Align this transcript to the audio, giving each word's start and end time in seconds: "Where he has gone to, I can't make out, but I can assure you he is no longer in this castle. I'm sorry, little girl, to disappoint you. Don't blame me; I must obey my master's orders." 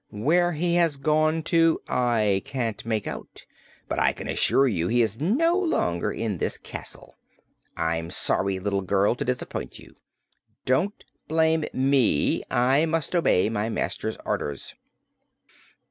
"Where 0.09 0.53
he 0.53 0.77
has 0.77 0.97
gone 0.97 1.43
to, 1.43 1.79
I 1.87 2.41
can't 2.43 2.83
make 2.87 3.05
out, 3.05 3.45
but 3.87 3.99
I 3.99 4.13
can 4.13 4.27
assure 4.27 4.67
you 4.67 4.87
he 4.87 5.03
is 5.03 5.19
no 5.21 5.55
longer 5.55 6.11
in 6.11 6.39
this 6.39 6.57
castle. 6.57 7.19
I'm 7.77 8.09
sorry, 8.09 8.57
little 8.57 8.81
girl, 8.81 9.13
to 9.13 9.23
disappoint 9.23 9.77
you. 9.77 9.95
Don't 10.65 11.05
blame 11.27 11.65
me; 11.71 12.41
I 12.49 12.87
must 12.87 13.15
obey 13.15 13.47
my 13.49 13.69
master's 13.69 14.17
orders." 14.25 14.73